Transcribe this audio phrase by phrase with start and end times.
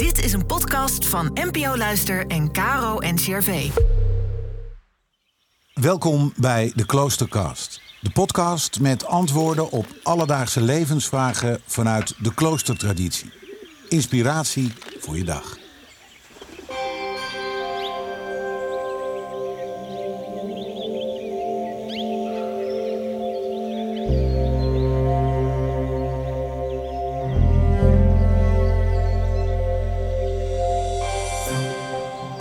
[0.00, 3.70] Dit is een podcast van NPO Luister en Caro NCRV.
[5.74, 7.80] Welkom bij de Kloostercast.
[8.00, 13.32] De podcast met antwoorden op alledaagse levensvragen vanuit de kloostertraditie.
[13.88, 15.59] Inspiratie voor je dag.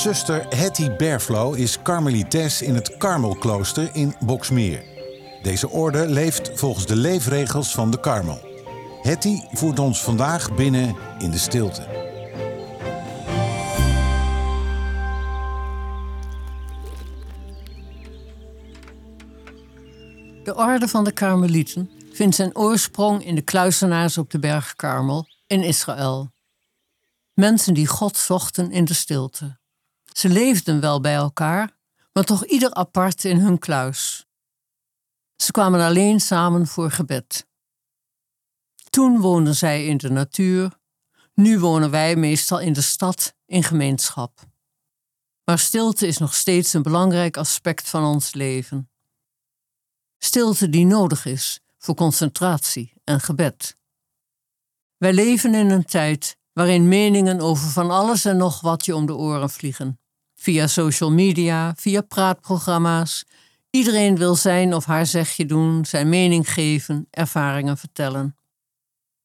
[0.00, 4.82] Zuster Hetty Berflo is karmelites in het Karmelklooster in Boksmeer.
[5.42, 8.40] Deze orde leeft volgens de leefregels van de Karmel.
[9.02, 11.82] Hetty voert ons vandaag binnen in de stilte.
[20.44, 25.26] De orde van de Karmelieten vindt zijn oorsprong in de kluizenaars op de berg Karmel
[25.46, 26.32] in Israël.
[27.34, 29.59] Mensen die God zochten in de stilte.
[30.12, 31.76] Ze leefden wel bij elkaar,
[32.12, 34.26] maar toch ieder apart in hun kluis.
[35.36, 37.46] Ze kwamen alleen samen voor gebed.
[38.90, 40.78] Toen woonden zij in de natuur,
[41.34, 44.48] nu wonen wij meestal in de stad in gemeenschap.
[45.44, 48.90] Maar stilte is nog steeds een belangrijk aspect van ons leven.
[50.18, 53.76] Stilte die nodig is voor concentratie en gebed.
[54.96, 59.06] Wij leven in een tijd waarin meningen over van alles en nog wat je om
[59.06, 60.00] de oren vliegen.
[60.40, 63.24] Via social media, via praatprogramma's.
[63.70, 68.36] Iedereen wil zijn of haar zegje doen, zijn mening geven, ervaringen vertellen.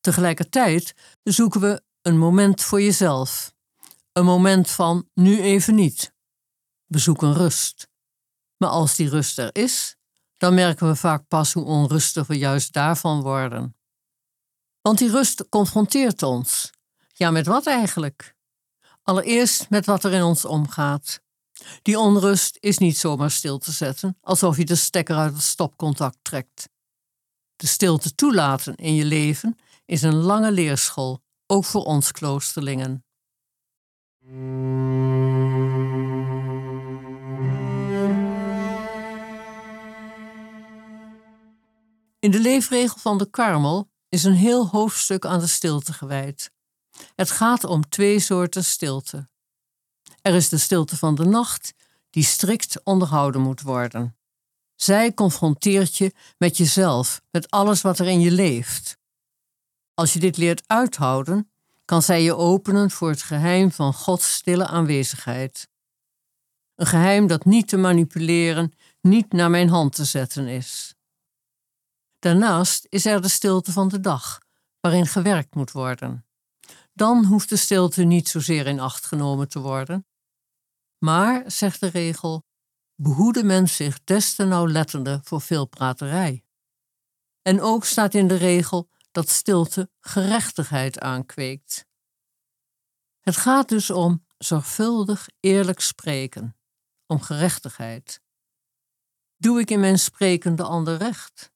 [0.00, 3.54] Tegelijkertijd zoeken we een moment voor jezelf.
[4.12, 6.12] Een moment van nu even niet.
[6.86, 7.88] We zoeken rust.
[8.56, 9.96] Maar als die rust er is,
[10.36, 13.76] dan merken we vaak pas hoe onrustig we juist daarvan worden.
[14.80, 16.70] Want die rust confronteert ons.
[17.12, 18.36] Ja, met wat eigenlijk?
[19.08, 21.20] Allereerst met wat er in ons omgaat.
[21.82, 26.18] Die onrust is niet zomaar stil te zetten, alsof je de stekker uit het stopcontact
[26.22, 26.68] trekt.
[27.56, 33.04] De stilte toelaten in je leven is een lange leerschool, ook voor ons kloosterlingen.
[42.18, 46.50] In de leefregel van de Karmel is een heel hoofdstuk aan de stilte gewijd.
[47.14, 49.28] Het gaat om twee soorten stilte.
[50.22, 51.74] Er is de stilte van de nacht,
[52.10, 54.16] die strikt onderhouden moet worden.
[54.74, 58.98] Zij confronteert je met jezelf, met alles wat er in je leeft.
[59.94, 61.50] Als je dit leert uithouden,
[61.84, 65.68] kan zij je openen voor het geheim van Gods stille aanwezigheid.
[66.74, 70.94] Een geheim dat niet te manipuleren, niet naar mijn hand te zetten is.
[72.18, 74.38] Daarnaast is er de stilte van de dag,
[74.80, 76.27] waarin gewerkt moet worden.
[76.98, 80.06] Dan hoeft de stilte niet zozeer in acht genomen te worden.
[80.98, 82.46] Maar, zegt de regel,
[82.94, 86.44] behoede men zich des te nauwlettender voor veel praterij.
[87.42, 91.86] En ook staat in de regel dat stilte gerechtigheid aankweekt.
[93.20, 96.56] Het gaat dus om zorgvuldig eerlijk spreken,
[97.06, 98.22] om gerechtigheid.
[99.36, 101.52] Doe ik in mijn spreken de ander recht?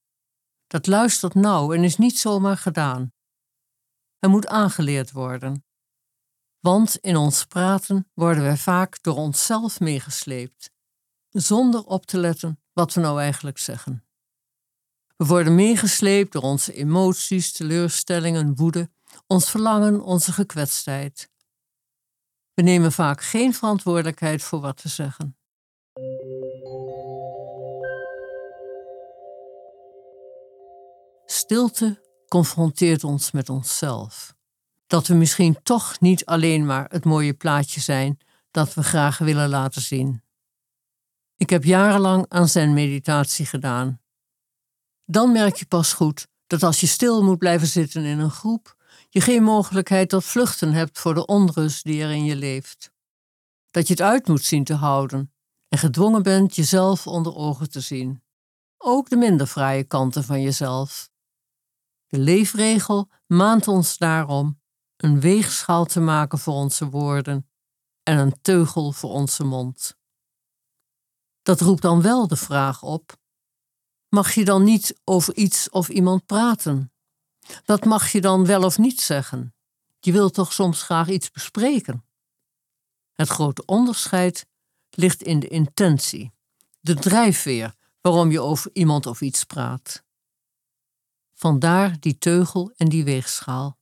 [0.66, 3.12] Dat luistert nauw en is niet zomaar gedaan.
[4.22, 5.64] Er moet aangeleerd worden.
[6.60, 10.70] Want in ons praten worden wij vaak door onszelf meegesleept,
[11.28, 14.04] zonder op te letten wat we nou eigenlijk zeggen.
[15.16, 18.90] We worden meegesleept door onze emoties, teleurstellingen, woede,
[19.26, 21.30] ons verlangen, onze gekwetstheid.
[22.54, 25.36] We nemen vaak geen verantwoordelijkheid voor wat we zeggen.
[31.26, 32.01] Stilte
[32.32, 34.34] confronteert ons met onszelf.
[34.86, 38.18] Dat we misschien toch niet alleen maar het mooie plaatje zijn
[38.50, 40.22] dat we graag willen laten zien.
[41.36, 44.00] Ik heb jarenlang aan zen-meditatie gedaan.
[45.04, 48.76] Dan merk je pas goed dat als je stil moet blijven zitten in een groep,
[49.08, 52.92] je geen mogelijkheid tot vluchten hebt voor de onrust die er in je leeft.
[53.70, 55.32] Dat je het uit moet zien te houden
[55.68, 58.22] en gedwongen bent jezelf onder ogen te zien.
[58.78, 61.10] Ook de minder fraaie kanten van jezelf.
[62.12, 64.60] De leefregel maant ons daarom
[64.96, 67.48] een weegschaal te maken voor onze woorden
[68.02, 69.96] en een teugel voor onze mond.
[71.42, 73.16] Dat roept dan wel de vraag op:
[74.08, 76.92] mag je dan niet over iets of iemand praten?
[77.64, 79.54] Wat mag je dan wel of niet zeggen?
[80.00, 82.06] Je wilt toch soms graag iets bespreken?
[83.12, 84.46] Het grote onderscheid
[84.90, 86.32] ligt in de intentie,
[86.80, 90.04] de drijfveer waarom je over iemand of iets praat.
[91.42, 93.78] Vandaar die teugel en die weegschaal.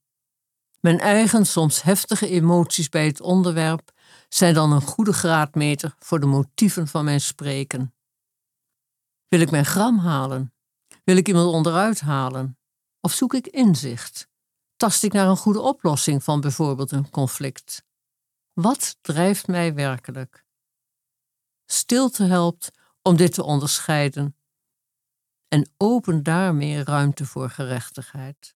[0.81, 3.93] Mijn eigen soms heftige emoties bij het onderwerp
[4.29, 7.95] zijn dan een goede graadmeter voor de motieven van mijn spreken.
[9.29, 10.55] Wil ik mijn gram halen?
[11.05, 12.59] Wil ik iemand onderuit halen?
[13.01, 14.29] Of zoek ik inzicht?
[14.77, 17.85] Tast ik naar een goede oplossing van bijvoorbeeld een conflict?
[18.53, 20.45] Wat drijft mij werkelijk?
[21.67, 22.71] Stilte helpt
[23.03, 24.35] om dit te onderscheiden
[25.51, 28.55] en open daarmee ruimte voor gerechtigheid.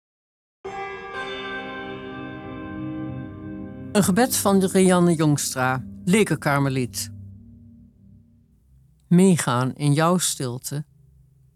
[3.91, 7.11] Een gebed van Rianne Jongstra, lekenkarmeliet.
[9.07, 10.85] Meegaan in jouw stilte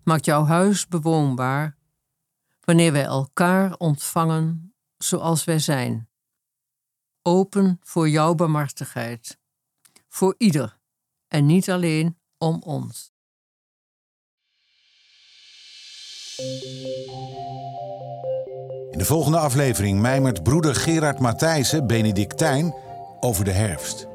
[0.04, 1.78] maakt jouw huis bewoonbaar
[2.60, 6.10] wanneer wij elkaar ontvangen zoals wij zijn.
[7.22, 9.40] Open voor jouw barmhartigheid,
[10.08, 10.80] voor ieder
[11.28, 13.15] en niet alleen om ons.
[18.92, 22.76] In de volgende aflevering mijmert broeder Gerard Matthijssen, Benedictijn,
[23.20, 24.08] over de herfst.